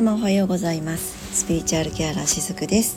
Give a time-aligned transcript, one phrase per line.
[0.00, 1.40] 様おはようございます。
[1.40, 2.96] スピリチュアルケアラーしずくです。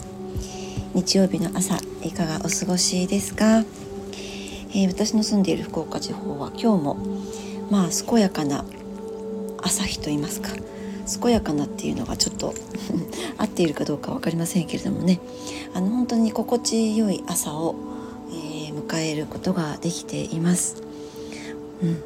[0.94, 6.98] 日曜日の朝いかがお過ごしですか、えー、私の住んでいる福岡地方は今日も
[7.70, 8.64] まあ健やかな
[9.62, 10.52] 朝日と言いますか
[11.22, 12.54] 健やかなっていうのがちょっと
[13.38, 15.20] 合っているかどうか分かりませんけれどもね。
[15.74, 17.76] あの本当に心地よい朝を、
[18.32, 20.78] えー、迎えることができています。
[21.82, 21.98] うん。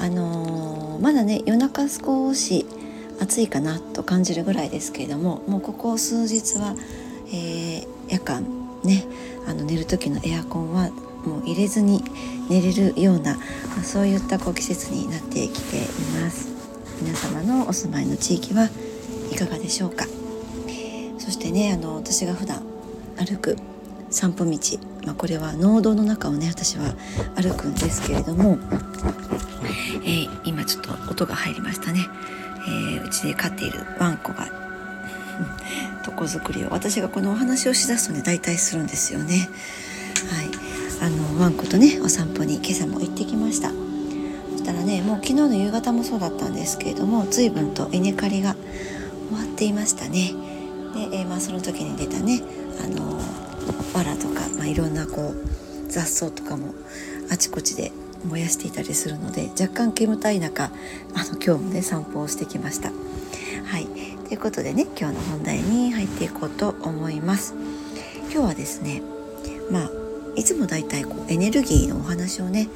[0.00, 2.66] あのー、まだね夜中少し
[3.20, 6.74] 暑いかなと感じるぐらいですけれどももうここ数日は、
[7.28, 8.44] えー、夜間
[8.84, 9.04] ね
[9.46, 10.90] あの寝る時のエアコンは
[11.24, 12.02] もう入れずに
[12.48, 13.36] 寝れるような、
[13.82, 15.80] そういったこう季節になってきてい
[16.22, 16.48] ます。
[17.02, 18.70] 皆様のお住まいの地域は
[19.30, 20.06] いかがでしょうか。
[21.18, 22.62] そしてねあの私が普段
[23.16, 23.56] 歩く
[24.10, 26.94] 散歩道、まあ、これは農道の中をね私は
[27.36, 28.58] 歩くんですけれども、
[30.04, 32.06] えー、今ちょっと音が入りましたね。
[32.68, 34.48] えー、うちで飼っているワンコが
[36.06, 39.48] 床作りを私がこのお話をしだすとね大体するんですよね。
[40.34, 40.50] はい、
[41.00, 43.70] あのワンコとねお散歩に今朝も行ってきました。
[43.70, 48.56] そしたらねもう昨日の夕方もそうだったんですけれども随分と稲刈りが
[49.30, 50.34] 終わっていましたね。
[50.94, 52.42] で、えー、まあ、その時に出たね
[52.82, 53.20] あの
[53.94, 56.74] 藁とか、まあ、いろんなこう雑草とかも
[57.30, 57.92] あちこちで
[58.24, 62.90] 燃やしていたりするので若干煙たい中あの今日もね散歩をしてきました。
[62.90, 63.86] はい
[64.28, 67.54] ということでね今日の本題に入っていこうと思います。
[68.30, 69.02] 今日はですね
[69.70, 69.90] まあ
[70.36, 72.68] いつもだいたいこうエネルギーのお話をね、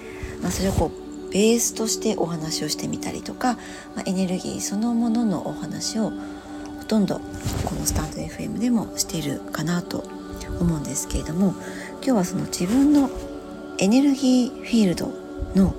[0.42, 0.90] まあ、それをこ
[1.28, 3.54] うベースとしてお話をしてみたりとか、
[3.94, 6.10] まあ、エネルギーそのもののお話を
[6.78, 7.20] ほとんど
[7.64, 10.04] このスタンド FM でもしているかなと
[10.60, 11.54] 思うんですけれども
[11.96, 13.08] 今日はその自分の
[13.78, 15.21] エネルギーフィールド
[15.54, 15.74] の、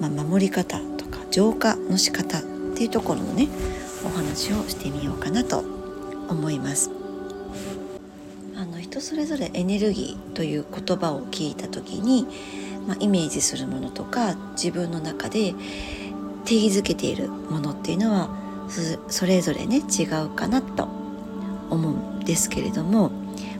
[0.00, 2.42] まあ、守り方とか浄化の仕方っ
[2.74, 3.48] ていうところのね
[4.04, 5.64] お話をしてみようかなと
[6.28, 6.90] 思います。
[8.56, 12.26] あの人それぞれエネルギーという言葉を聞いた時に、
[12.88, 15.54] まあ、イメージするものとか自分の中で
[16.44, 18.30] 定義づけているものっていうのは
[19.08, 20.88] それぞれね違うかなと
[21.70, 23.10] 思うんですけれども、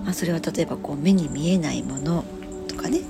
[0.04, 2.24] まあ、それは例えばこう目に見えないもの
[2.66, 3.00] とかね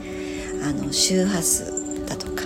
[0.63, 1.78] あの周波数
[2.09, 2.45] だとか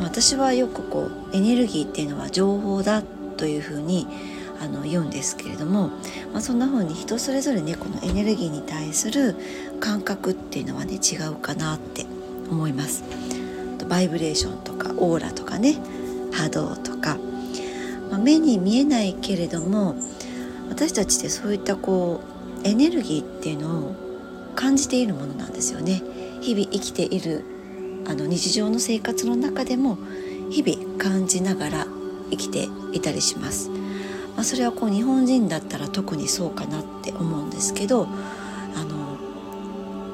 [0.00, 3.02] 私はよくこうエネルギーっていうのは情報だ
[3.36, 4.06] というふうに
[4.60, 5.88] あの言うんですけれども、
[6.32, 9.36] まあ、そんな風に人それぞれねこのエネルギーに対する
[9.80, 12.06] 感覚っていうのはね違うかなって
[12.50, 13.04] 思います。
[13.88, 15.78] バイブレーションとかオーラとかね
[16.32, 17.16] 波動とか、
[18.10, 19.94] まあ、目に見えないけれども
[20.68, 22.20] 私たちってそういったこ
[22.62, 23.94] うエネルギーっていうのを
[24.54, 26.02] 感じているものなんですよね。
[26.40, 27.44] 日々生きている
[28.06, 29.98] あの日常の生活の中でも
[30.50, 31.86] 日々感じながら
[32.30, 33.70] 生きていたりします。
[34.38, 38.06] まあ、それはこう日本人だったら特にそうかなって思うんですけど
[38.76, 39.18] あの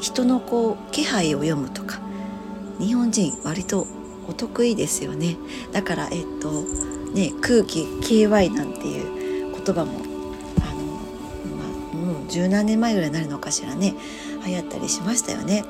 [0.00, 2.00] 人のこう気配を読むとか
[2.78, 3.86] 日本人割と
[4.26, 5.36] お得意ですよね
[5.72, 6.62] だからえっと
[7.12, 9.92] ね空気 KY なんていう言葉も
[10.62, 10.82] あの、
[11.56, 13.94] まあ、もう十何年前ぐらいになるのかしらね
[14.46, 15.64] 流行ったりしましたよね。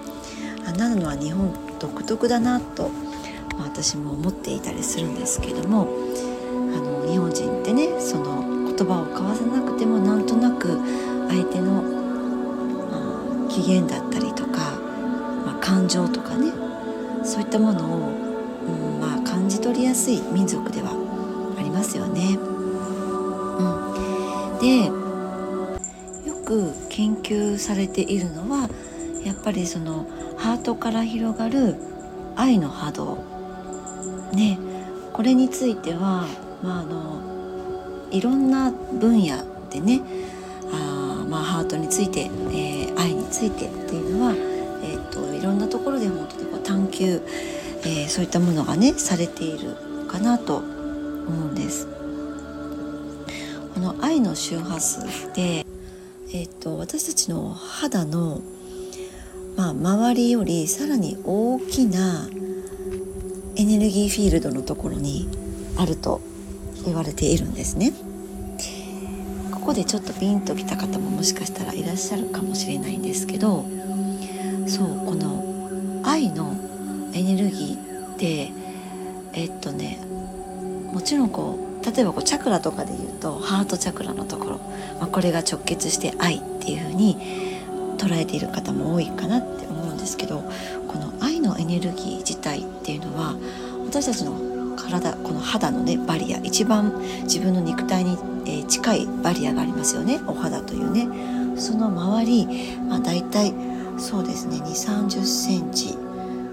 [0.66, 2.90] あなのは日本独特だなと、
[3.58, 5.88] ま、私も思っていたりするんですけども
[6.74, 10.78] あの日本人ってねその言葉を交わさなくてもなんとなく
[11.28, 14.78] 相手の、まあ、機嫌だったりとか、
[15.44, 16.52] まあ、感情とかね
[17.24, 20.90] そういったものを、うんまあ、感じ取りやすい民族では
[21.58, 22.36] ありますよね。
[22.36, 23.62] う
[24.56, 24.86] ん、で
[26.28, 28.68] よく研究されているのは
[29.24, 30.06] やっぱりその
[30.44, 31.76] ハートから広がる
[32.36, 33.24] 愛の波動
[34.34, 34.58] ね
[35.14, 36.26] これについては、
[36.62, 40.02] まあ、あのいろんな分野でね
[40.70, 47.22] あ、まあ、ハートについて、えー、愛についてっていうのは、えーと、いろんなところで本当にこう探求、
[47.80, 49.74] えー、そういったものがねされている
[50.08, 51.86] かなと思うんです。
[53.72, 55.64] この愛の周波数で、
[56.34, 58.42] えーと私たちの肌の
[59.56, 62.28] まあ、周りよりさらに大きな
[63.56, 65.28] エネルギーフィールドのところに
[65.76, 66.20] あると
[66.84, 67.92] 言われているんですね。
[69.52, 73.64] ここでちょっとピンときた方ももしかしたらいらっしゃるかもしれないんですけど
[74.66, 76.54] そうこの愛の
[77.14, 78.52] エネルギーって
[79.32, 79.98] えっとね
[80.92, 84.58] もちろんこう例えばこうチャクラとかで言うとハートチャクラのところ、
[85.00, 87.53] まあ、これが直結して愛っていうふうに
[88.04, 90.42] 捉えている方も多いかなって思うんですけど
[90.88, 93.34] この愛のエネルギー自体っていうのは
[93.86, 96.92] 私たちの体この肌のねバリア一番
[97.22, 101.08] 自分の肉体に、え、近いバリアがありますよねお肌というね
[101.58, 103.54] その周り、まあ、大体
[103.96, 105.96] そうですね2 3 0センチ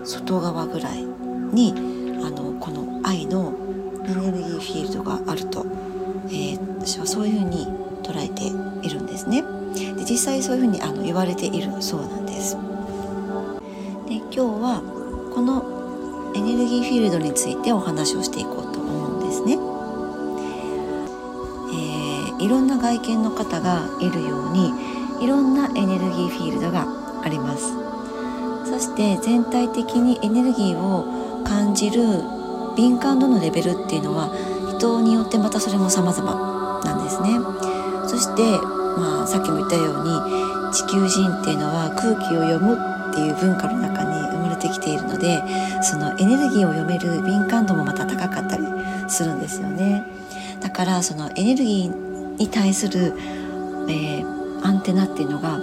[0.05, 1.73] 外側ぐらいに
[2.23, 3.53] あのこの愛の
[4.05, 5.65] エネルギーフィールドがあると、
[6.27, 7.67] えー、私はそういうふうに
[8.03, 8.45] 捉えて
[8.87, 9.43] いるんですね。
[10.11, 12.57] 実際そういうふうにあの言われているそうなんです。
[14.09, 14.81] で今日は
[15.33, 19.53] このエネルギーフィールドについてお話をしていこうと思うんですね。
[21.71, 24.73] えー、いろんな外見の方がいるように
[25.21, 26.85] いろんなエネルギーフィールドが
[27.23, 27.73] あります。
[28.69, 32.03] そして全体的にエネルギーを感じる
[32.75, 34.29] 敏感度のレベルっていうのは
[34.77, 37.39] 人によってまたそれも様々なんですね。
[38.09, 42.75] そして、まあ、さっきも言ったように地球人っていうのは空気を読む
[43.11, 45.43] っていう文化の中に生まれてきているので
[45.83, 48.63] そのエネルギーを読める敏感度もまた高かったり
[49.09, 50.03] するんですよね。
[50.61, 53.13] だからそのエネルギーに対する、
[53.89, 55.59] えー、アンテナっていうのが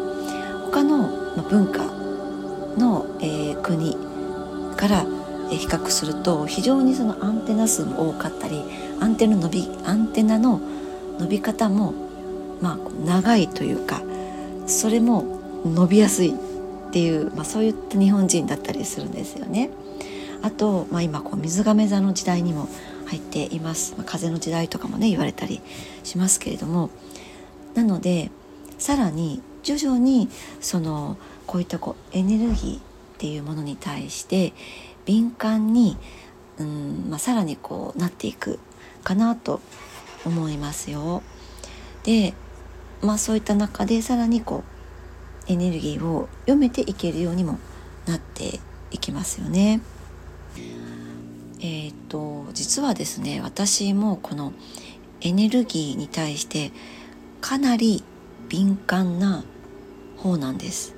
[0.67, 1.09] 他の
[1.49, 1.85] 文化
[2.77, 3.97] の、えー、国
[4.77, 5.07] から
[5.51, 8.63] 比較すると非常にそのアンテナ数も多かったり
[9.01, 10.61] アンテナの伸びアンテナの
[11.19, 11.95] 伸び方も
[12.61, 14.03] まあ長いというか
[14.67, 19.71] それも伸びやすいっていう、まあ、そういった日本人だったりするんですよね。
[20.41, 22.69] あと、まあ、今こう水亀座の時代にも
[23.07, 25.61] 入っています、まあ、風の時代とかもね言われたり
[26.05, 26.91] しますけれども
[27.75, 28.31] なので
[28.79, 30.29] さらに徐々に
[30.61, 31.17] その
[31.47, 32.81] こういったこうエネルギーっ
[33.19, 34.53] ていうものに対して
[35.07, 35.97] 敏感に、
[36.59, 38.61] うんまあ、さらにこうなっていく
[39.03, 39.61] かなと
[40.25, 41.23] 思いますよ。
[42.05, 42.35] で、
[43.03, 44.65] まあ、そういった中でさらにこ
[45.49, 47.59] うエネルギーを読めていけるようにも
[48.07, 48.61] なって
[48.91, 49.81] いきますよね。
[51.61, 54.53] えっ、と実はですね私もこの
[55.21, 56.71] エネルギーに対して
[57.41, 58.05] かなり
[58.49, 59.45] 敏感な
[60.17, 60.95] 方なんです。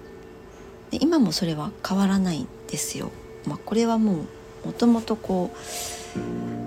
[0.90, 3.10] で今もそれは変わらないんですよ。
[3.46, 4.24] まあ、これはも
[4.64, 5.50] うもともとこ
[6.16, 6.18] う、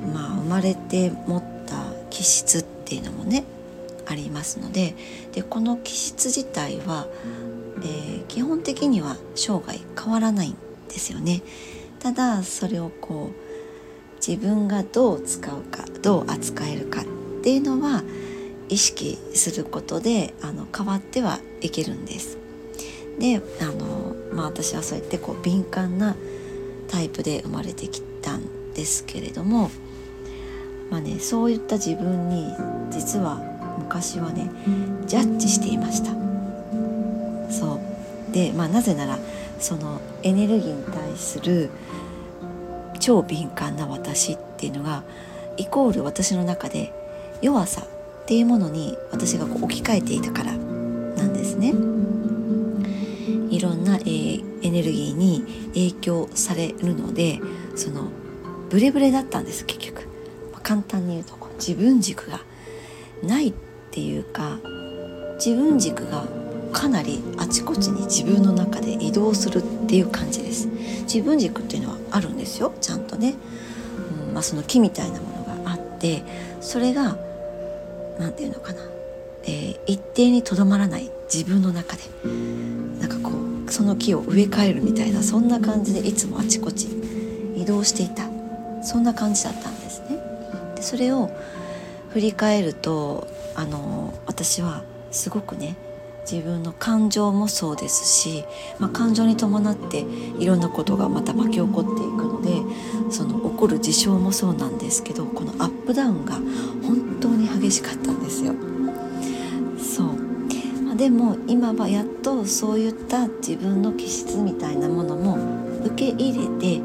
[0.07, 3.44] まあ、生まれて持った気質っていうのもね
[4.05, 4.95] ありますので
[5.31, 7.07] でこの気質自体は、
[7.81, 10.57] えー、基本的には生涯変わらないん
[10.88, 11.41] ですよね。
[12.00, 17.05] ただそれをこう自分がどう使うかどう扱えるかっ
[17.44, 18.03] ていうのは
[18.69, 22.38] 意識することであの変わってはいけるんです。
[23.19, 26.15] であの、まあ、私はそうやってこう敏感な
[26.88, 29.69] タイプで生まれてきたんですけれども、
[30.89, 32.47] まあね、そういった自分に
[32.91, 34.50] 実は昔はね
[35.06, 36.12] ジャッジしていました。
[37.52, 37.80] そ
[38.30, 38.34] う。
[38.34, 39.20] で、まあ、なぜなら
[39.60, 41.70] そのエネルギーに対する
[43.00, 45.04] 超敏感な私っていうのが
[45.58, 46.92] イコール私の中で
[47.42, 51.74] 弱さっていうものに私がこう置き換えていたからなんですね。
[53.50, 55.44] いろんな、えー、エネルギーに
[55.74, 57.40] 影響されるので
[57.75, 58.08] その
[58.70, 60.08] ブレブレだったんです結局、
[60.52, 62.40] まあ、簡単に言うと自分軸が
[63.24, 63.54] ないっ
[63.92, 64.60] ていうか
[65.36, 66.25] 自分軸が
[66.72, 70.68] かなりあちこちに自分の中で移動するっていう感じです。
[71.04, 73.36] 自分軸っていうのはあるんですよちゃんとね、
[74.27, 76.24] うんまあ、その木みたいなものがあって
[76.62, 77.18] それが
[78.18, 78.82] 何て言うのかな、
[79.44, 82.03] えー、一定にとどまらない自分の中で。
[83.00, 83.32] なんかこ
[83.68, 86.88] うその木を植え替えるみたいなそんな感じでいつもあちこち
[87.56, 88.24] 移動していた。
[88.84, 90.18] そんな感じだったんですね。
[90.75, 91.30] でそれを
[92.13, 95.75] 振り返るとあの私はすごくね
[96.29, 98.46] 自分の感情もそうですし、
[98.79, 100.05] まあ、感情に伴って
[100.39, 108.53] いろんなことがまた巻き起こっていくのでその起こる事象もそうなんですけどこのアップダウンが本当に激しかったんですよ。
[109.77, 110.34] そう
[110.86, 115.38] ま、でも今はやっとそういった自分の気質みたいなものも
[115.86, 116.82] 受け入れて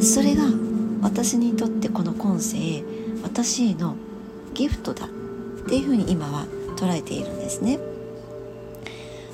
[0.00, 0.44] それが
[1.02, 2.82] 私にとってこの今世
[3.22, 3.96] 私への
[4.56, 5.08] ギフトだっ
[5.68, 6.46] ていうふうに今は
[6.76, 7.78] 捉えているんですね。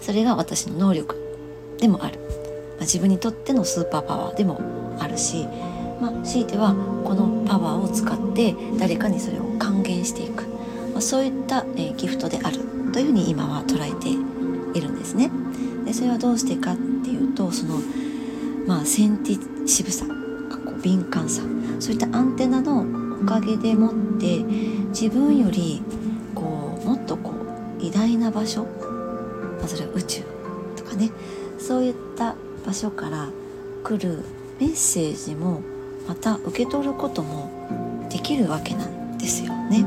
[0.01, 1.17] それが私の能力
[1.79, 4.61] でもある、まあ、自分にとってのスーパーパワーでも
[4.99, 5.47] あるし、
[6.01, 6.75] まあ、強いては
[7.05, 10.43] このパワーを使って誰かにそれを還元していく、
[10.93, 12.59] まあ、そういった、えー、ギフトである
[12.93, 14.09] というふうに今は捉えて
[14.77, 15.31] いるんですね。
[15.85, 17.77] でそれはどうしてかっていうとその、
[18.67, 20.05] まあ、センティシブさ
[20.83, 21.43] 敏感さ
[21.79, 22.85] そういったアンテナの
[23.23, 24.45] おかげでもって
[24.93, 25.83] 自分より
[26.35, 27.33] こうもっとこ
[27.81, 28.67] う偉大な場所
[29.63, 30.23] まあ、それは宇宙
[30.77, 31.11] とかね
[31.59, 32.35] そういった
[32.67, 33.29] 場所から
[33.85, 34.25] 来る
[34.61, 35.63] メッセージも
[36.09, 39.85] また受け取ることもできるわけなんですよね。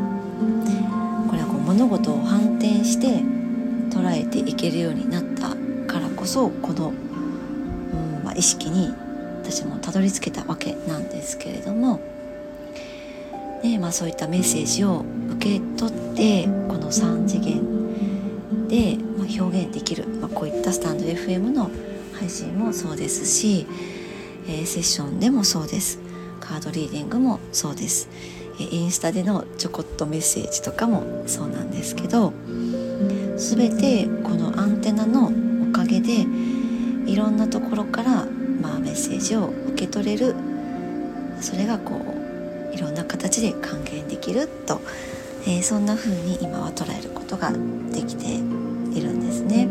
[1.30, 3.22] これはこう物事を反転して
[3.90, 5.50] 捉えていけるようになった
[5.92, 8.94] からこそこの、うんまあ、意識に
[9.44, 12.00] 私もたどり着けたわけなんですけれども、
[13.64, 15.04] ねまあ、そういったメッセージを
[15.38, 18.98] 受け取ってこの3次元で、
[19.40, 21.70] 表現できる、まあ、こういったスタンド FM の
[22.14, 23.66] 配信もそうですし、
[24.48, 26.00] えー、セッションでもそうです。
[26.40, 28.08] カードリーディングもそうです、
[28.60, 32.34] えー、インスタでのちょこっとメッセージとかもそうなんですけど
[33.38, 35.32] 全てこのアンテナの
[35.70, 36.26] おかげで
[37.08, 38.26] いろんなところから、
[38.62, 40.36] まあ、メッセージを受け取れる。
[41.42, 42.25] それがこう
[42.76, 44.82] いろんな形で還元できると、
[45.44, 47.52] えー、そんな風に今は捉えることが
[47.92, 49.68] できているんですね。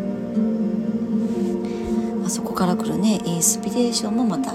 [2.20, 4.54] まあ、そこから来るねインスピレーションもまた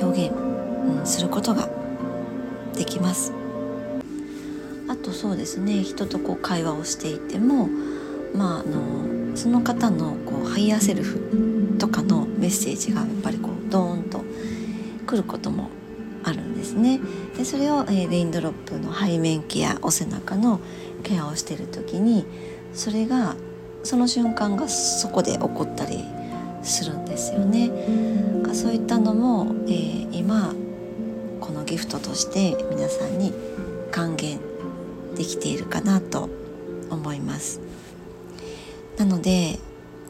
[0.00, 1.68] 表現、うん、することが
[2.74, 3.32] できます。
[4.88, 7.68] あとそうですね人とこう会話をしていても
[8.36, 14.22] まあ、あのその方のこうハイヤーセルフとかのメッセージがやっぱりこうドーンと
[15.06, 15.70] 来ることも
[16.22, 17.00] あるんですね。
[17.36, 20.60] でそれを、えー、レインドロップの背面ケアお背中の
[21.02, 22.24] ケアをしてる時に
[22.72, 23.36] それが
[23.82, 26.04] その瞬間がそこで起こったり
[26.62, 27.70] するんですよね。
[28.52, 30.54] そういったのも、えー、今
[31.40, 33.32] このギフトとして皆さんに
[33.90, 34.40] 還元
[35.14, 36.28] できているかなと
[36.90, 37.60] 思います。
[38.96, 39.58] なので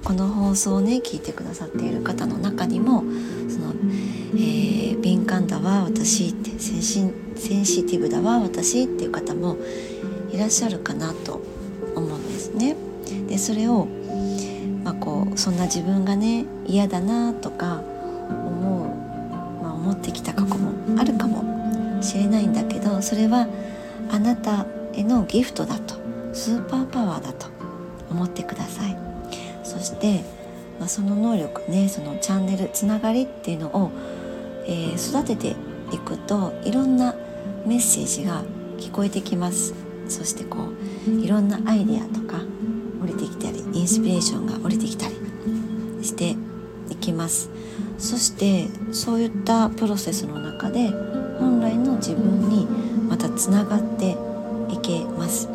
[0.04, 3.00] この放送をね聞いてくださっている方の中にも
[3.48, 3.74] その、
[4.34, 4.65] えー、敏
[5.26, 9.56] 感だわ私ってセンシセンシティブだわ私っていう方も
[10.30, 11.42] いらっしゃるかなと
[11.94, 12.76] 思うんですね。
[13.28, 13.86] でそれを、
[14.84, 17.82] まあ、こうそんな自分がね嫌だなとか
[18.28, 23.46] 思う、まあ、思ってきた過去もあるかもしれないんだけどそれは
[24.10, 25.94] あなたへのギフトだと
[26.32, 27.46] スーパーパワーだと
[28.10, 28.96] 思ってください
[29.64, 30.22] そして、
[30.78, 33.90] まあ、その能力ねそのチャンネルつながりっていうのを、
[34.66, 35.56] えー、育てて
[35.92, 37.14] いくといろんな
[37.64, 38.42] メッセージが
[38.78, 39.74] 聞こえてきます。
[40.08, 40.58] そしてこ
[41.08, 42.40] ういろんなアイデアとか
[43.02, 45.16] 降りてきたりインスピレーションが降りてきたり
[46.02, 46.36] して
[46.90, 47.50] いきます。
[47.98, 50.90] そしてそういったプロセスの中で
[51.38, 52.66] 本来の自分に
[53.08, 54.16] またつながって
[54.70, 55.48] いけます。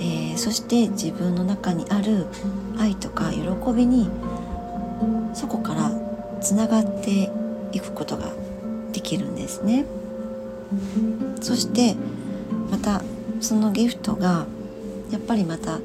[0.00, 2.26] えそして自分の中にある
[2.78, 3.40] 愛とか喜
[3.72, 4.08] びに
[5.34, 5.90] そこから
[6.40, 7.30] つながって
[7.72, 8.32] いくことが
[8.92, 9.84] できるんですね。
[11.40, 11.96] そして
[12.70, 13.02] また
[13.40, 14.46] そのギフトが
[15.10, 15.78] やっぱりまた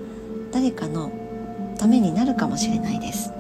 [0.52, 1.12] 誰かの
[1.78, 3.32] ためになるかもしれないです。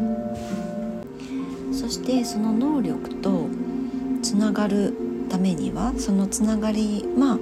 [1.71, 3.47] そしてその能力と
[4.21, 4.93] つながる
[5.29, 7.39] ためにはそのつながりまあ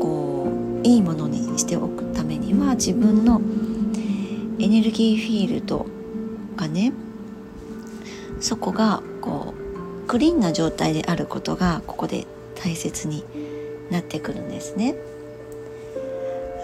[0.00, 0.48] こ
[0.82, 3.40] ういいものにしておくためには自分の
[4.58, 5.86] エネルギーフィールド
[6.56, 6.92] がね
[8.40, 9.02] そこが
[10.06, 13.24] クリーンな状態であることがここで大切に
[13.90, 14.94] なってくるんですね。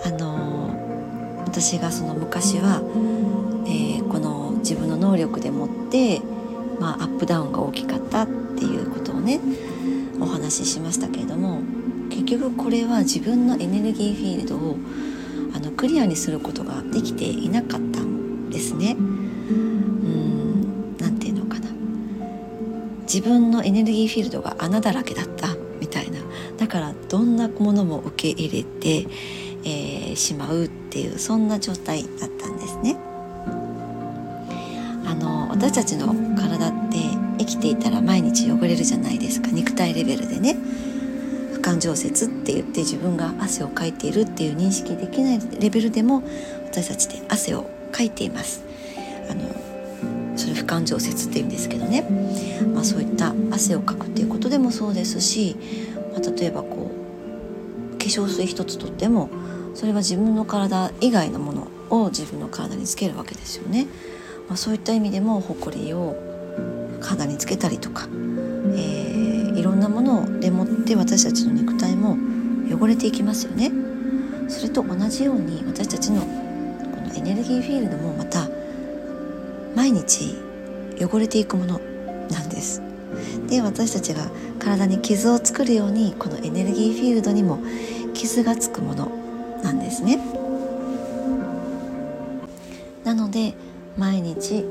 [0.04, 0.70] あの
[1.44, 2.80] 私がその昔は、
[3.66, 6.20] えー、この自分の能力でもって、
[6.78, 9.40] まあ、アップダウンが大きかったっていうことをね
[10.20, 11.60] お話ししましたけれども
[12.08, 14.76] 結局これは自分のエネルギーフィールドを
[15.54, 18.96] あのクリアにすることができていなかったんですね。
[23.12, 26.20] 自分のエネルギーフィールドが穴だらけだったみたいな
[26.58, 29.08] だからどんなものも受け入れて、
[29.64, 32.96] えー、しまうっていうそんな状態だったんですね。
[35.06, 36.98] あの私たちの体って
[37.38, 40.56] 生きていたら毎日汚れるじゃないですか肉体レベルでね。
[41.52, 46.22] 不感情節って言って自分が汗をかいているっていう認識できないレベルでも
[46.64, 48.64] 私たちって汗をかいています
[49.28, 49.69] あの
[50.40, 52.02] それ不感情節って言うんですけどね、
[52.74, 55.56] まあ、そういった汗をかくっていうことでもそうですし、
[56.12, 56.90] まあ、例えばこ
[57.94, 59.28] う化粧水一つとっても
[59.74, 63.86] それは自分の体以外のものを自分の体につけるわけですよね、
[64.48, 65.42] まあ、そういった意味でも
[65.72, 66.16] りを
[67.00, 68.08] 体につけたりとか、
[68.76, 69.20] えー
[69.60, 72.16] いろんなものでもって私たちの肉体も
[72.74, 73.70] 汚れていきますよね。
[74.48, 76.26] それと同じように私たちのこ
[77.06, 78.48] のエネルギーフィールドもまた
[79.74, 80.36] 毎日
[81.00, 81.80] 汚れていくもの
[82.30, 82.82] なんです。
[83.48, 87.58] で私たちが体に傷を作るようにこのエネルギーフィールドにも
[88.14, 89.10] 傷がつくもの
[89.62, 90.18] なんですね。
[93.04, 93.54] なので
[93.98, 94.64] 毎日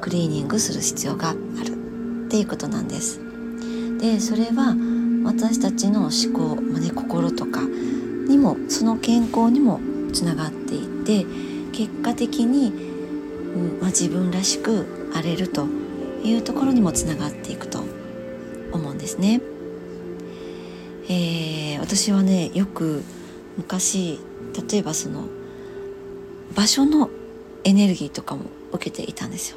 [0.00, 3.20] クリーニングする必要があるっていうことなんです。
[3.98, 4.76] でそれは
[5.24, 9.80] 私たちの思考、まあね、心とかにもその健康にも
[10.12, 11.26] つながっていって
[11.72, 12.85] 結果的に、
[13.56, 15.66] うんまあ、自分らしくあれると
[16.22, 17.82] いうところにもつながっていくと
[18.72, 19.40] 思うんですね。
[21.08, 23.02] えー、私はねよく
[23.56, 24.18] 昔
[24.70, 25.28] 例えばその
[26.54, 27.10] 場所の
[27.64, 29.56] エネルギーとかも受けていたんですよ。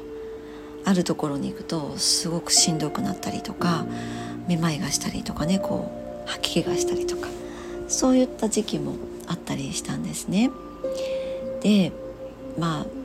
[0.84, 3.84] あるところに行くとすごくしんどくなったりとか
[4.48, 5.92] めまいがしたりとかねこ
[6.26, 7.28] う吐き気がしたりとか
[7.88, 8.94] そういった時期も
[9.26, 10.50] あったりしたんですね。
[11.62, 11.92] で
[12.58, 12.99] まあ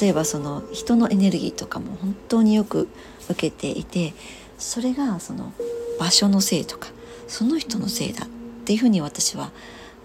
[0.00, 2.88] 例えばその人のエネルギーとかも本当によく
[3.30, 4.14] 受けていて
[4.58, 5.52] それがその
[5.98, 6.88] 場所のせいとか
[7.26, 8.28] その人のせいだっ
[8.64, 9.50] ていうふうに私は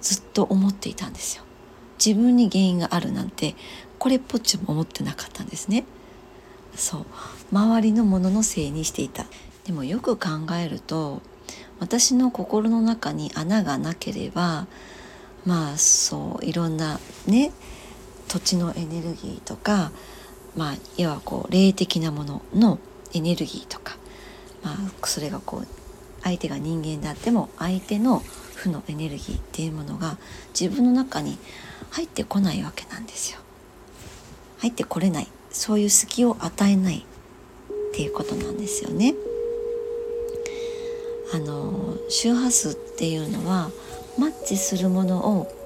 [0.02, 1.44] ずっと思っていたんですよ。
[2.04, 3.56] 自分に原因があるなんて
[3.98, 5.86] これっぽっちも思ってなかったんですね。
[6.76, 7.06] そう
[7.52, 9.26] 周りのもののせいにしていた
[9.66, 11.22] でもよく考えると
[11.80, 14.68] 私の心の中に穴がなければ
[15.46, 17.52] まあそういろんなね
[18.34, 19.92] 土地のエネルギーとか
[20.58, 22.80] まあ要はこう霊的なものの
[23.14, 23.96] エネルギーとか、
[24.64, 24.76] まあ、
[25.06, 25.68] それがこう
[26.24, 28.24] 相手が人間であっても相手の
[28.56, 30.18] 負のエネルギーっていうものが
[30.60, 31.38] 自分の中に
[31.92, 33.40] 入ってこないわけなんですよ。
[34.62, 37.04] 入ってこれないそういう隙を与えないっ
[37.94, 39.14] ていうことなんですよね。
[41.36, 43.70] あの周波数っていうのは
[44.18, 45.63] マッチするものを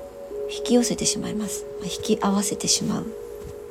[0.49, 1.65] 引き寄せてしまいます。
[1.83, 3.05] 引き合わせてしまう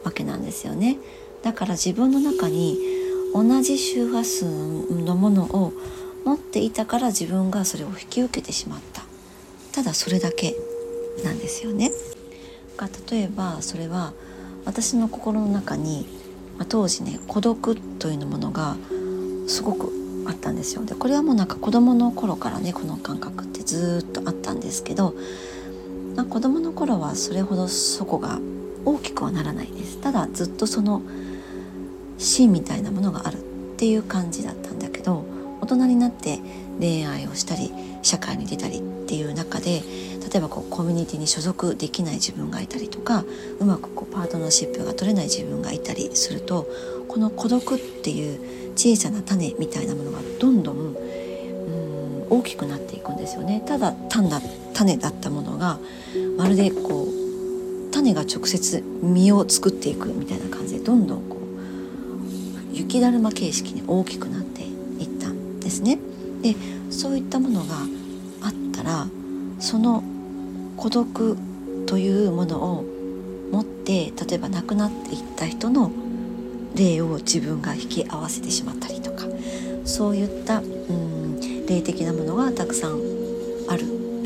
[0.05, 0.99] わけなんですよね。
[1.43, 2.79] だから自分の中に
[3.35, 5.73] 同じ周波数のものを
[6.25, 9.03] 持っていたから自分がそれを引き受けてしまった。
[9.73, 10.57] ただそれだけ
[11.25, 11.93] なんですよね。
[12.77, 14.13] が例えばそれは
[14.65, 16.07] 私の心の中に、
[16.59, 18.77] まあ、当時ね孤独というものが
[19.47, 19.93] すごく
[20.27, 20.85] あったんですよ。
[20.85, 25.15] でこれはもうなんか子供の頃からねこの感覚ってずっとあったんですけど、
[26.17, 28.41] まあ、子供の頃はそれほどそこが
[28.85, 30.01] 大きくはならないです。
[30.01, 31.03] ただずっとその
[32.19, 33.41] 芯みたいなものがあるっ
[33.77, 35.25] ていう感じだったんだけど
[35.61, 36.39] 大人になって
[36.81, 39.83] 恋愛をしたり社会に出たりっていう中で
[40.33, 43.25] 例えばこうコミュニティに所属できない自分がいたりとか
[43.61, 46.67] うまくこうパートナーシップが取れない自分がいたりすると
[47.09, 50.97] この孤独っていう小さな種みたいなものがどんどんうん
[52.29, 53.63] 大きくなっていくんですよね。
[53.67, 54.41] ただ単な
[54.77, 55.79] 種だったものが
[56.37, 65.99] まるでこう種が直接実を作っていくみたいな感じでどんどんこう雪だるま形式に大きくなっていったんですね。
[66.43, 66.55] で
[66.91, 67.75] そういったものが
[68.43, 69.07] あったら
[69.59, 70.05] その
[70.77, 71.39] 孤独
[71.87, 72.85] というものを
[73.51, 75.91] 持って例えば亡くなっていった人の
[76.75, 79.25] 霊を自分が引き合わせてしまったりとか
[79.87, 83.16] そういったうん霊的なものがたくさん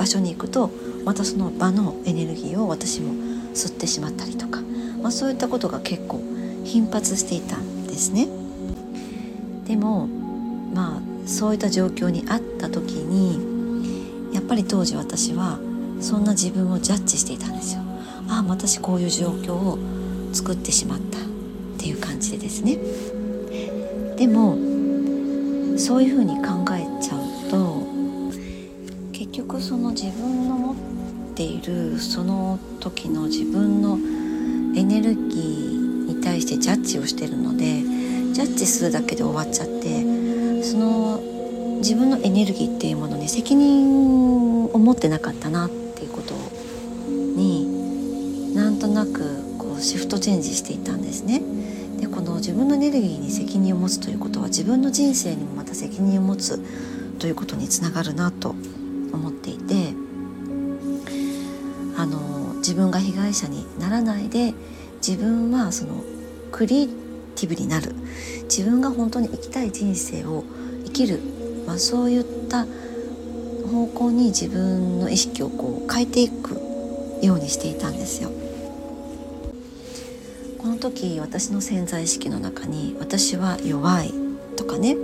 [0.01, 0.71] 場所に行くと
[1.05, 3.13] またその場のエネルギーを私も
[3.53, 4.63] 吸ってしまったりとか、
[5.03, 6.23] まあ、そういったことが結構
[6.65, 8.27] 頻発していたんですね。
[9.67, 15.59] でもまあそういった状況にあった時にやっぱり当時私は
[16.01, 17.83] そんな自分をジャッジしていたんですよ。
[18.27, 19.79] ああ私こういう状況を
[20.33, 21.21] 作ってしまったっ
[21.79, 22.79] ていう感じでですね。
[24.17, 24.57] でも
[25.77, 26.90] そういうふうに考え
[29.71, 30.77] その自分の持っ
[31.37, 33.99] ているその時の自分の
[34.77, 37.81] エネルギーに対してジャッジをしてるので
[38.33, 41.21] ジャッジするだけで終わっちゃってその
[41.77, 46.35] 自分のエネルギーっていうものに責任を持ってなかったなっていうこと
[47.09, 51.43] になんとなくこうシフトチェンジしていたんですね。
[52.01, 56.61] でこの自分のエネルギーに責任を持つということは自分の人生にもまた責任を持つ
[57.21, 58.57] ということにつながるなと
[59.57, 59.95] ていて
[61.97, 64.55] あの自分が被害者にならないで
[65.07, 66.05] 自分はその
[66.53, 66.89] クリエイ
[67.37, 67.95] ティブになる。
[68.45, 70.45] 自分が本当に生きたい人生を
[70.85, 71.21] 生きる、
[71.67, 72.67] まあ、そういった
[73.71, 76.61] 方向に自分の意識をこう変えていく
[77.23, 78.31] ようにしていたんですよ。
[80.59, 84.13] この時私の潜在意識の中に私は弱い
[84.57, 84.97] とかね。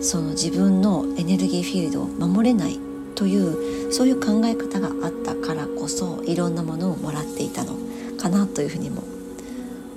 [0.00, 2.81] その自分のエネルギーフィールドを守れない。
[3.22, 7.76] というそういう考え方があったからこそいろんなものをもらっていたの
[8.18, 9.04] かなというふうにも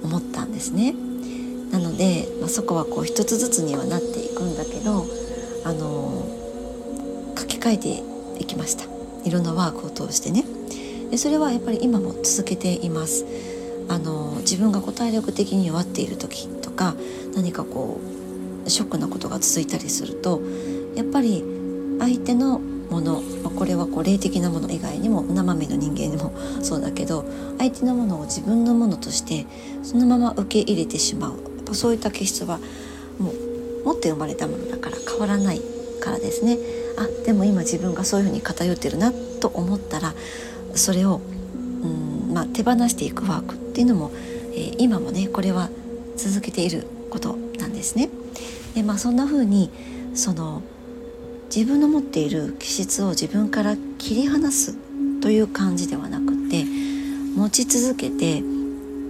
[0.03, 0.93] 思ったんですね。
[1.71, 5.07] なので、まあ、そこはこう一つずつにはなっていくんだけど
[5.63, 6.23] あの
[7.35, 8.03] 書き換えて
[8.43, 8.85] いきました。
[9.27, 10.43] いろんなワークを通してね。
[11.09, 13.25] でそれはやっぱり今も続けています。
[13.89, 16.93] あの自分がこう体力的に弱っている時とか
[17.35, 17.99] 何かこ
[18.63, 20.43] うショックなことが続いたりすると
[20.93, 21.43] やっぱり
[21.99, 23.21] 相手のもの
[23.55, 27.25] これはこう霊的なもの以外にも生身の人間にもそうだけど
[27.57, 29.45] 相手のものを自分のものとして
[29.83, 32.59] そのまま受け入れてしまうそういった気質は
[33.19, 35.61] もう持って生まれたものだから変わらない
[36.01, 36.57] からですね
[36.97, 40.13] あでも今自分がそういうふうに偏ってるなと思ったら
[40.75, 41.21] それを
[41.83, 44.11] うん、まあ、手放していくワークっていうのも、
[44.53, 45.69] えー、今もねこれは
[46.17, 48.09] 続けていることなんですね。
[48.73, 49.71] でまあ、そんな風に
[50.15, 50.61] その
[51.55, 54.75] 自分の持っている気質を自分から切り離す
[55.21, 56.65] という感じではなくて
[57.33, 58.43] 持ち続けて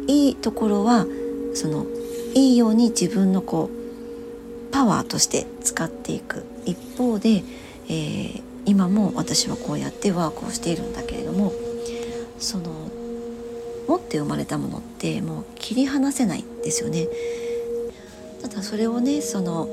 [0.06, 1.08] いいところは
[1.56, 1.88] その
[2.36, 7.44] いいように自分のこうパワーとして使っていく一方で、
[7.90, 11.52] えー、今も私はこうやってワークをしているんだけれども
[12.38, 12.66] その
[13.88, 17.08] 持って生まれたものってもう切り離せないんですよね。
[18.44, 19.68] ただそれをねその、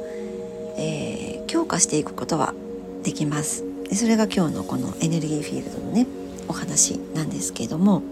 [0.79, 2.55] えー、強化していくことは
[3.03, 3.65] できます。
[3.89, 6.07] でそれが今日のこのエネルギーフィールドのね
[6.49, 8.03] お話なんですけれども。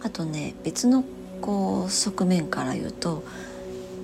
[0.00, 1.04] あとね別の
[1.40, 3.24] こう側面から言うと、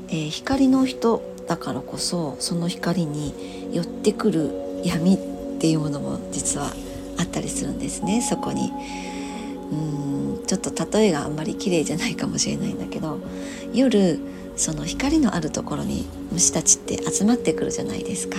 [0.09, 4.51] えー、光の人だからこそその光に寄ってくる
[4.85, 5.19] 闇っ
[5.61, 6.73] ていうものも実は
[7.19, 8.73] あったりするんですねそこに。
[9.71, 10.15] うん
[10.47, 13.19] ちょっと例えがあんまり綺麗じゃないかもしれないんだけど
[13.73, 14.21] 夜
[14.57, 18.37] その光のあるところに虫たちって集まってくるじゃないですか。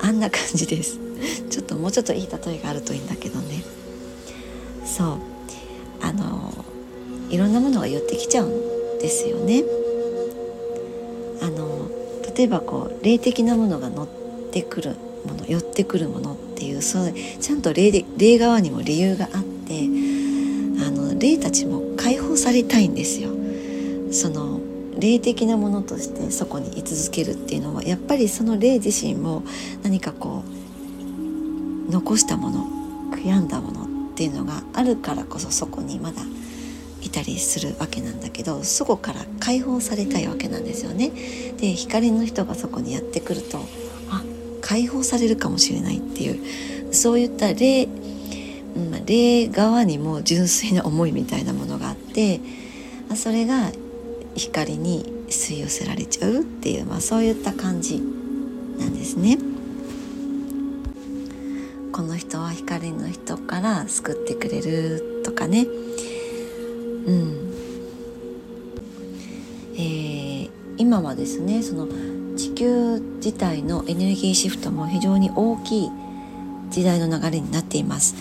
[0.00, 0.98] あんな感じです。
[1.50, 3.62] ちょっともうちょっといい例えがあるといいんだけどね。
[4.84, 5.18] そう。
[6.00, 6.52] あの
[7.30, 9.64] いろんなものが寄ってきちゃうんですよね。
[11.42, 11.88] あの
[12.36, 14.08] 例えばこう霊的なものが乗っ
[14.52, 19.84] てくるもの寄ってくるものっていうそうちゃんと霊で霊側にも理由があって
[20.86, 23.30] あの霊たちも解放されたいんですよ。
[24.12, 24.55] その
[24.98, 29.42] 霊的なものとしてそこに居続けるっていうのはやっぱりその霊自身も
[29.82, 30.42] 何かこ
[31.88, 32.66] う残したもの
[33.12, 36.22] 悔やんだものっていうのがあるからこそそこにまだ
[37.02, 41.10] いたりするわけなんだけどそこから解放されたいわけなんですよね。
[41.58, 43.58] で光の人がそこにやってくると
[44.10, 44.24] あ
[44.60, 47.88] 解放されるかもしれないっていうそういった霊、う
[48.78, 52.40] ん、霊側にも純粋な思いみたいなものがあって
[53.14, 53.70] それが
[54.36, 58.00] 光に吸い寄せられちゃうっていう、まあ、そういった感じ
[58.78, 59.38] なんですね。
[61.92, 65.66] この人は光の人から救ってくれるとかね
[67.06, 67.52] うん
[69.76, 71.86] えー、今はですねその
[72.36, 75.90] 地球自体のエネルギーシフトも非常に大きい
[76.68, 78.14] 時代の流れになっています。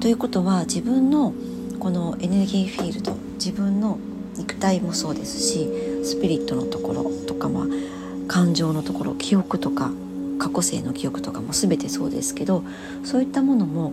[0.00, 1.32] ということは自分の
[1.78, 3.98] このエネルギーフィールド自分の
[4.36, 5.68] 肉体もそうですし
[6.04, 7.66] スピリットのところとか、まあ、
[8.28, 9.90] 感情のところ記憶とか
[10.38, 12.64] 過去性の記憶とかも全てそうですけど
[13.04, 13.92] そういったものも、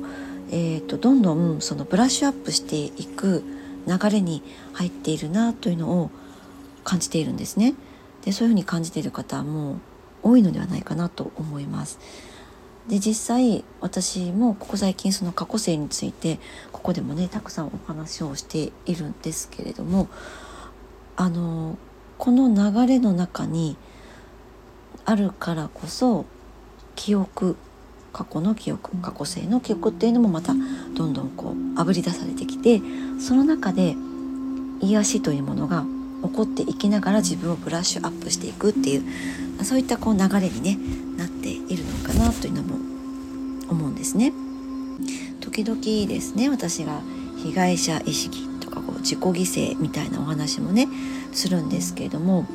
[0.52, 3.44] えーと、どんどんそのブラッシュアップしていく
[3.88, 6.12] 流れに入っているなというのを
[6.84, 7.76] 感じているんですね。
[8.26, 9.80] でそういうふうに感じている方も
[10.24, 12.00] 多いのではないかなと思います。
[12.90, 16.40] で実際私もここ最近その過去性について
[16.72, 20.08] ここでもねたくさんお話をしているんですけれども
[21.16, 21.78] あの
[22.18, 23.78] この流れの中に
[25.06, 26.26] あるからこそ
[26.96, 27.58] 記憶
[28.12, 30.54] 過去の記憶過去性の記憶っていうのもまた
[30.96, 32.82] どんどんこうあぶり出されてきて
[33.20, 33.96] その中で
[34.82, 35.86] 癒しというものが
[36.24, 40.78] 起こっていきながら自分をブラッシュアップしていくっていうそういったこう流れに、ね、
[41.18, 42.79] なっているのかなというのも
[43.70, 44.34] 思うんですね。
[45.40, 47.02] 時々ですね私が
[47.44, 50.88] 被害者意識とかこう自己犠牲みたいなお話もね
[51.32, 52.46] するんですけれども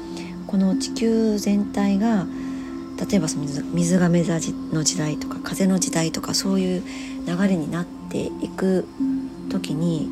[0.46, 2.26] この地球全体が
[3.10, 4.38] 例えばその水が目座
[4.72, 6.82] の時代とか風の時代とかそういう
[7.26, 8.86] 流れになっていく
[9.50, 10.08] 時に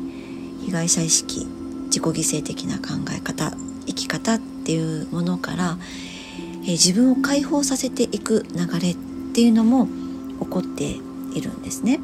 [0.65, 1.45] 被害者意識
[1.85, 3.51] 自己犠牲的な考え方
[3.85, 5.77] 生き方っていうものから、
[6.65, 8.95] え、自分を解放させていく流れっ
[9.33, 9.87] ていうのも
[10.39, 11.99] 起こっているんですね。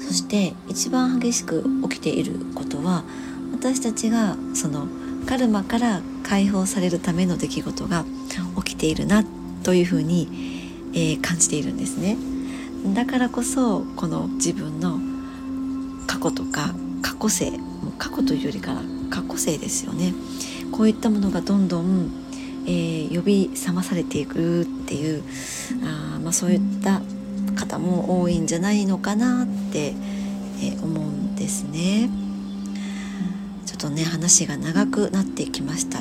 [0.00, 3.04] そして一番激しく起きていることは
[3.52, 4.86] 私たちがその
[5.26, 8.04] カルマから解放されるための出来事が
[8.64, 9.24] 起きているな
[9.62, 10.28] というふうに、
[10.92, 12.16] えー、感じているんですね。
[12.94, 14.98] だからこそこの自分の
[16.06, 17.52] 過去とか過去性
[17.98, 20.12] 過去というよりから過去性ですよね
[20.70, 22.10] こういったものがどんどん、
[22.66, 25.22] えー、呼び覚まされていくっていう
[25.84, 27.02] あ、まあ、そういった
[27.54, 32.08] 方も多いんじゃないのかなって、えー、思うんですね。
[33.66, 36.00] ちょっとね話が長くなってきました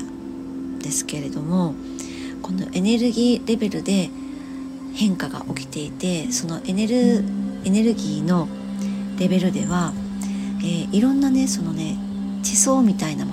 [0.80, 1.74] ですけれども
[2.42, 4.10] このエネルギーレベルで、
[4.94, 7.24] 変化が起きていてそのエネル
[7.66, 8.48] エネルギーの
[9.18, 9.94] レベルでは、
[10.60, 11.98] えー、いろんなねそのね
[12.44, 13.33] 地層みたいなも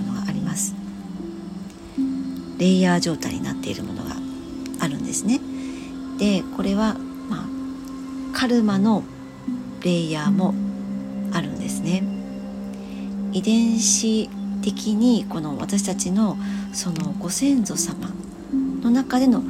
[2.61, 4.11] レイヤー状態になっているものが
[4.79, 5.39] あるんですね。
[6.19, 6.93] でこれは、
[7.27, 9.03] まあ、カルマの
[9.83, 10.53] レイヤーも
[11.33, 12.03] あるんですね。
[13.33, 14.29] 遺伝子
[14.61, 16.37] 的にこの私たちの
[16.71, 18.11] そのご先祖様
[18.83, 19.41] の中での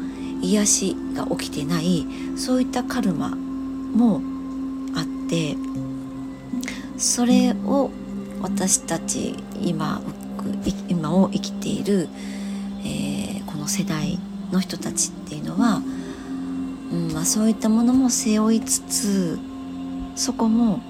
[0.41, 2.05] 癒しが起きてない
[2.37, 4.21] そういったカルマも
[4.95, 5.57] あって
[6.97, 7.91] それを
[8.41, 10.01] 私たち今
[10.87, 12.07] 今を生きている、
[13.61, 14.17] の世代
[14.51, 15.81] の人たちっていうのは、
[16.91, 19.39] うんまあ、そういったものも背負いつつ
[20.15, 20.81] そこも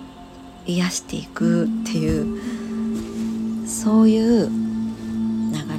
[0.66, 4.54] 癒していくっていうそういう流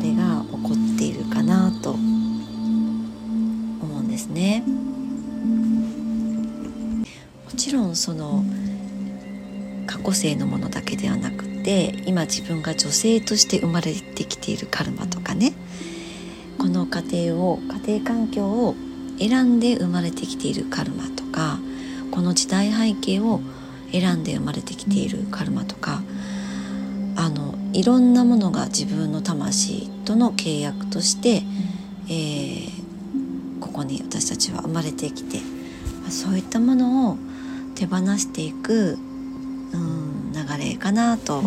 [0.03, 2.01] れが起こっているかなと思
[3.99, 4.63] うんですね。
[7.45, 8.45] もちろんその
[9.87, 15.53] 過去性のものだけではなくて今自分が女性として生まれてきているカルマとかね
[16.93, 18.77] 家庭を家庭環境を
[19.19, 21.59] 選んで生まれてきているカルマとか
[22.11, 23.41] この時代背景を
[23.91, 26.03] 選んで生まれてきているカルマとか
[27.17, 31.43] あのいろんなものが自分の魂との契約として、
[32.09, 35.39] えー、ここに私たちは生まれてきて
[36.11, 37.17] そういったものを
[37.75, 38.99] 手放していく、
[39.73, 41.39] うん、流れかなと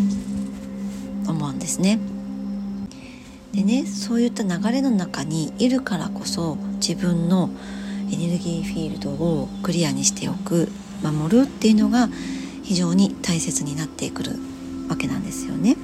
[1.28, 2.15] 思うんですね。
[3.56, 7.50] でねそういった流れの中にいるからこそ自分の
[8.12, 10.68] エネルギーフィールドをクリアにしておく
[11.02, 12.10] 守るっていうのが
[12.64, 14.34] 非常に大切になってくる
[14.90, 15.78] わけなんですよね。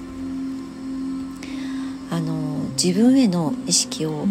[2.12, 4.26] あの自分への意識を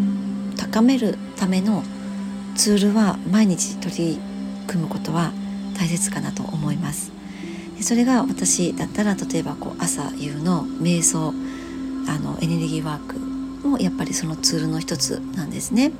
[0.59, 1.83] 高めるための
[2.57, 4.18] ツールは毎日取り
[4.66, 5.33] 組むことは
[5.79, 7.11] 大切かなと思います。
[7.79, 11.33] でそれが私だったら例えばこう朝夕の瞑想
[12.07, 13.29] あのエネルギーワーク
[13.62, 15.92] もやっぱりそのツールの一つなんですね。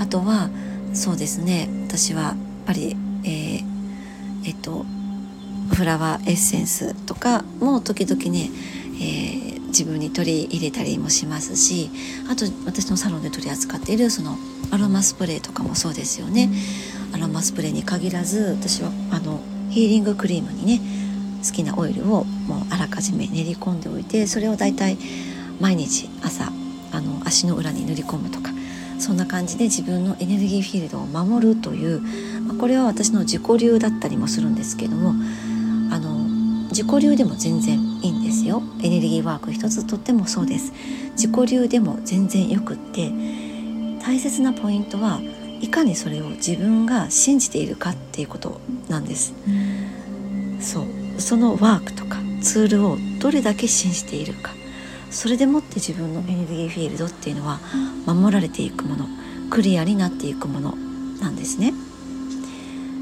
[0.00, 0.50] あとは
[0.92, 2.34] そうですね私はやっ
[2.66, 3.64] ぱり、えー、
[4.46, 4.84] えっと
[5.74, 8.50] フラワーエッセンスとかも時々ね、
[9.00, 11.90] えー、自分に取り入れたりもしますし
[12.30, 14.36] あと私のサロンで取り扱っているその
[14.70, 16.50] アロマスプレーとかもそうですよね。
[17.14, 20.80] アロマスプレーに限らず私はあのヒーリングクリームにね
[21.44, 24.96] 好きなオイルをもうあらかじめ練り込んでおいてそれをだいたい
[25.60, 26.52] 毎日朝
[26.92, 28.50] あの足の裏に塗り込むとか
[28.98, 32.02] そんな感じで自分のエネルギーフィールドを守るという
[32.58, 35.10] これは私の自己流だったりもするんですけども
[35.90, 36.22] あの
[36.68, 38.62] 自己流でも全然いいんですよ。
[38.82, 40.72] エネルギーワーク一つとってもそうです。
[41.12, 43.12] 自己流でも全然よくって
[44.02, 45.20] 大切なポイントは
[45.60, 49.34] いかにそれを自分が信じているかっていうことなんです。
[50.60, 51.20] そう。
[51.20, 54.52] そのワークとかツールをどれだけ信じているか
[55.12, 57.60] それでもって自分のエネルギーフィールドっていうのは
[58.06, 59.06] 守られていくもの
[59.50, 60.74] クリアになっていくもの
[61.20, 61.74] なんですね。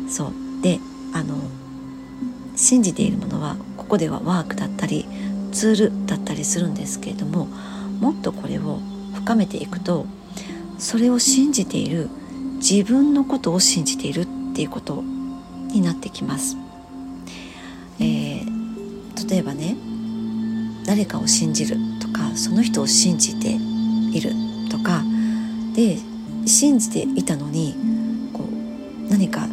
[0.08, 0.80] そうで
[1.14, 1.36] あの
[2.56, 5.06] 信じているものはここではワークだったり
[5.52, 7.46] ツールだったりするんですけれども
[8.00, 8.80] もっとこれを
[9.14, 10.04] 深めていくと
[10.78, 12.10] それを信じている
[12.56, 16.56] 自分のことを信じているっていうことになってきます。
[18.00, 19.76] えー、例えばね
[20.84, 21.76] 誰かを信じる
[22.20, 23.56] かその人を信じて
[24.12, 24.32] いる
[24.70, 25.02] とか
[25.74, 25.98] で
[26.46, 27.74] 信じていたのに
[28.32, 29.46] こう何か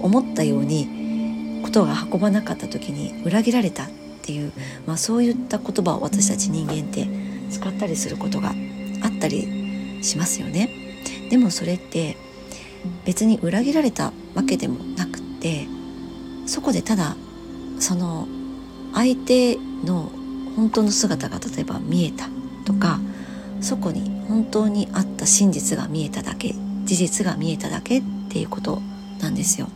[0.00, 3.88] 思ったようにことが運ばなかった時に裏切られたっ
[4.22, 4.52] ていう、
[4.86, 7.06] まあ、そういった言葉を私たち人間って
[7.50, 8.52] 使ったりすることが
[9.02, 10.70] あったりしますよね。
[11.30, 12.16] でもそれって
[13.04, 15.66] 別に裏切られたわけでもなくって
[16.46, 17.16] そこでただ
[17.78, 18.26] その
[18.94, 20.10] 相手の
[20.56, 22.28] 本当の姿が例えば見えた
[22.64, 23.00] とか
[23.60, 28.82] そこに本当にあった真実が見えただけ事実が見えただけっていうこと
[29.20, 29.68] なんですよ。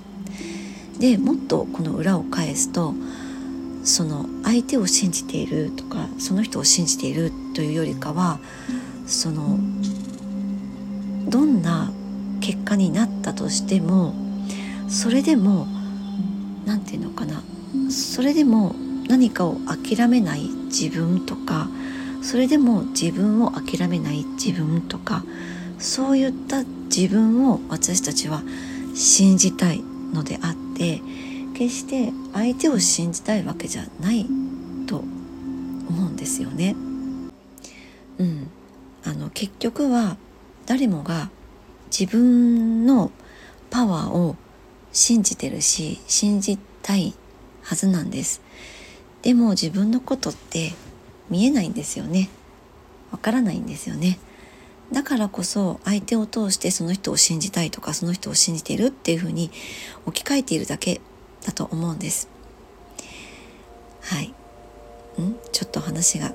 [0.98, 2.94] でもっとこの裏を返すと
[3.84, 8.40] その相手を信じているとかその人を信じているというよりかは
[9.06, 9.58] その
[11.28, 11.92] どんな
[12.40, 14.14] 結果になったとしても
[14.88, 15.66] それでも
[16.64, 17.42] 何て言うのかな
[17.90, 18.74] それでも
[19.08, 21.68] 何かを諦めない自分とか
[22.22, 25.24] それでも自分を諦めない自分とか
[25.78, 28.42] そういった自分を私たちは
[28.94, 31.00] 信じたいのであって
[31.54, 34.26] 決して相手を信じたいわけじゃない
[34.86, 36.76] と思うんですよね。
[38.18, 38.50] うん、
[39.04, 40.16] あの結局は
[40.66, 41.30] 誰もが
[41.96, 43.10] 自分の
[43.70, 44.36] パワーを
[44.92, 47.14] 信じてるし信じたい
[47.62, 48.40] はずなんです
[49.26, 50.72] でも自分のことって
[51.30, 52.28] 見えないんですよね。
[53.10, 54.20] わからないんですよね。
[54.92, 59.50] だからこそ相手を通してその人を信じたいとかその人を信じてるっていうふうに
[60.06, 61.00] 置き換えているだけ
[61.44, 62.28] だと思うんです。
[64.02, 64.28] はい。
[64.28, 64.32] ん？
[65.50, 66.32] ちょっと話が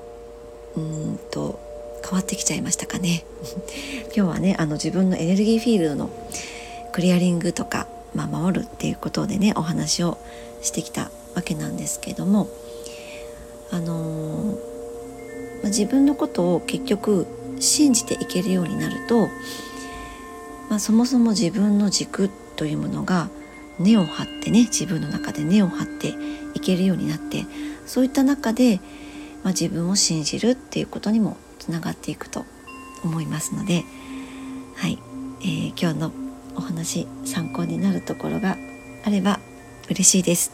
[0.76, 1.58] うんと
[2.04, 3.24] 変わってきちゃいましたかね。
[4.14, 6.10] 今日はねあの自分のエネルギーフィールドの
[6.92, 10.18] クリアリングとか、まあ、守るっていうことでねお話を
[10.60, 12.50] してきたわけなんですけども
[13.72, 17.26] あのー、ま、自分のことを結局
[17.58, 19.28] 信じていけるようになると、
[20.68, 23.28] まあ、そもそも自分の軸というものが
[23.78, 26.14] 根を張ってね自分の中で根を張って
[26.54, 27.44] いけるようになって
[27.86, 28.80] そういった中で、
[29.42, 32.44] まあ、自分を信じるっていうことにもつながっていくと
[33.02, 33.84] 思いますので、
[34.76, 34.98] はい
[35.40, 36.12] えー、今日の
[36.56, 38.56] お話参考になるところが
[39.04, 39.40] あれば
[39.88, 40.52] 嬉しいです。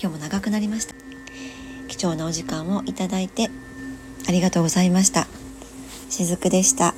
[0.00, 0.99] 今日も長くなりました。
[1.90, 3.50] 貴重なお時間をいただいて
[4.28, 5.26] ありがとうございました。
[6.08, 6.94] しずくでした。